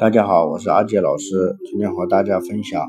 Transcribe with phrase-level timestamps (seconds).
[0.00, 2.86] 大家好，我是阿杰老师，今天和大家分享，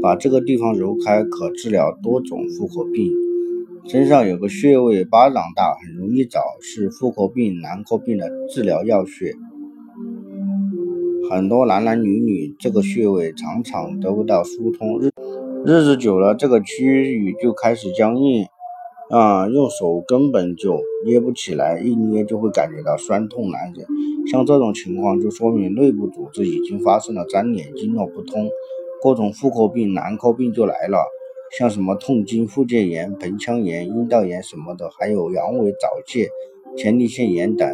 [0.00, 3.12] 把这个地方揉开可治疗多种妇科病。
[3.88, 9.34] 身上有个穴位巴掌大，很容易找，是妇科病、男科病的治疗要穴。
[11.28, 15.10] 很多男男女女这个穴位常常得不到疏通，日
[15.66, 18.44] 日子久了，这个区域就开始僵硬。
[19.10, 23.84] 啊，用手根本就捏不起来，一捏就会感觉到酸痛难忍。
[24.30, 28.48] 像这种情况，就说明内部组织已经发生了粘连，经络不通，
[29.02, 31.04] 各种妇科病、男科病就来了。
[31.58, 36.28] 像什么痛经、附件炎、盆腔炎、阴道炎什么的，还有阳痿早泄、
[36.76, 37.68] 前列腺炎等。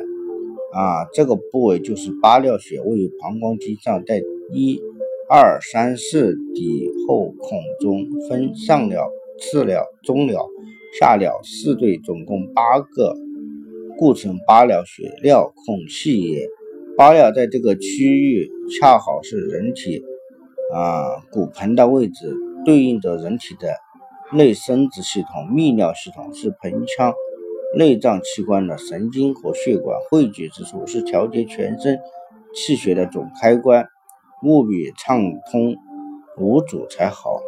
[0.73, 4.23] 啊，这个部位就是八髎穴，位于膀胱经上，在
[4.55, 4.81] 一、
[5.29, 9.07] 二、三、四底后孔中，分上髎、
[9.39, 10.56] 次髎、中髎。
[10.99, 13.15] 下髎四对，总共八个，
[13.99, 15.11] 故称八髎穴。
[15.23, 16.49] 髎孔气也，
[16.97, 18.51] 八髎在这个区域
[18.81, 20.03] 恰好是人体
[20.73, 23.75] 啊骨盆的位置，对应着人体的
[24.33, 25.55] 内生殖系统。
[25.55, 27.13] 泌尿系统是盆腔
[27.77, 31.99] 内脏器官的神经和血管汇聚之处，是调节全身
[32.55, 33.87] 气血的总开关，
[34.43, 35.21] 务必畅
[35.53, 35.77] 通
[36.39, 37.39] 无阻才好。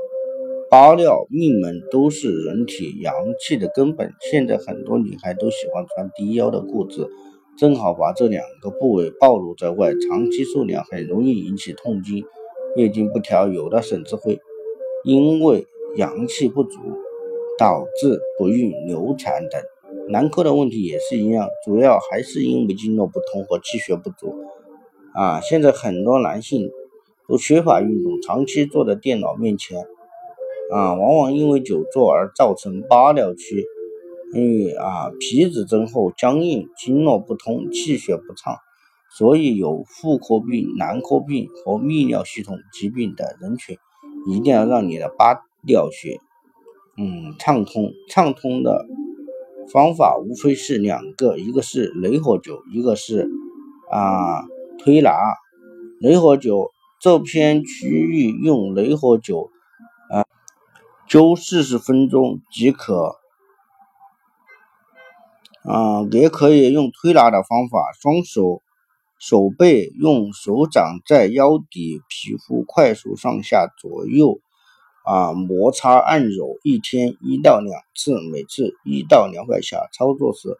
[0.70, 7.08] 八髎命门都是人体阳气的根本，现在很多女孩都喜欢穿低腰的裤子，
[7.56, 12.22] 正好把这两个部位暴露在外，长期受凉很容易引起痛经、
[12.76, 14.40] 月经不调，有的甚至会
[15.04, 15.66] 因为
[15.96, 16.78] 阳气不足
[17.58, 19.62] 导致不孕、流产等。
[20.10, 24.34] 男科的问题也是一样，主要还是因为经络不通和气血不足。
[25.14, 26.70] 啊，现在很多男性
[27.26, 29.86] 都缺乏运动，长期坐在电脑面前。
[30.70, 33.64] 啊，往往因为久坐而造成八髎区，
[34.34, 38.56] 因为啊皮质增厚、僵硬、经络不通、气血不畅，
[39.16, 43.78] 所以有妇科病、男科病和泌尿系统疾病的人群，
[44.26, 45.34] 一定要让你的八
[45.66, 46.20] 髎穴，
[46.98, 47.92] 嗯畅通。
[48.10, 48.86] 畅通的
[49.72, 53.30] 方法无非是两个，一个是雷火灸，一个是
[53.90, 54.44] 啊
[54.78, 55.12] 推拿。
[56.00, 56.68] 雷火灸
[57.00, 59.48] 这片区域用雷火灸。
[61.08, 63.16] 灸四十分钟即可，
[65.64, 68.60] 啊，也可以用推拿的方法，双手
[69.18, 74.38] 手背用手掌在腰底皮肤快速上下左右
[75.06, 79.88] 啊摩擦按揉，一天一到两次，每次一到两百下。
[79.94, 80.58] 操作时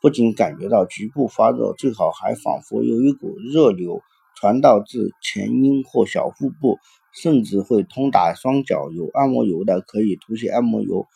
[0.00, 4.02] 不仅感觉到局部发热，最好还仿佛有一股热流
[4.44, 6.78] 传导至前阴或小腹部。
[7.16, 11.06] 甚至会通达双脚，有按摩油的可以涂些按摩油。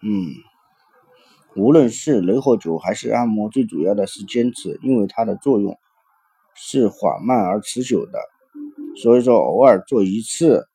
[0.00, 0.32] 嗯，
[1.54, 5.78] 无论是雷火灸还是按摩，最主要的是坚持，因为它的作用
[6.54, 8.18] 是缓慢而持久的。
[8.96, 10.66] 所以说，偶尔做一次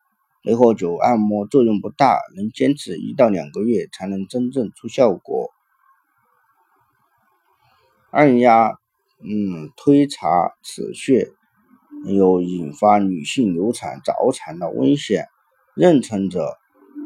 [0.44, 5.50] 雷火灸按摩作用不大，能坚持一到两个月才能真正出效果。
[8.12, 8.78] 按压，
[9.24, 11.32] 嗯，推查此穴。
[12.06, 15.26] 有引发女性流产、早产的危险。
[15.76, 16.58] 妊娠者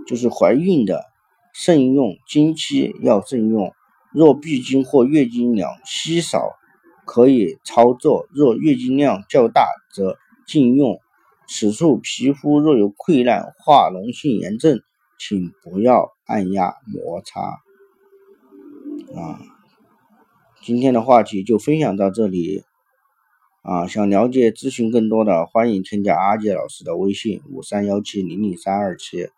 [0.07, 1.05] 就是怀孕的，
[1.53, 3.73] 慎用；经期要慎用。
[4.13, 6.51] 若闭经或月经量稀少，
[7.05, 10.99] 可以操作；若月经量较大，则禁用。
[11.47, 14.79] 此处皮肤若有溃烂、化脓性炎症，
[15.19, 17.41] 请不要按压摩擦。
[17.41, 19.39] 啊，
[20.61, 22.63] 今天的话题就分享到这里。
[23.61, 29.29] 啊，想了解咨询更多的，欢迎添加阿杰老师的微信：五三幺七零零三二七。